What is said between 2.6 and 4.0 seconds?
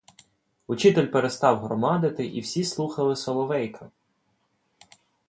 слухали соловейка.